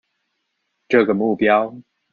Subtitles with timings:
[0.87, 1.83] 這個目標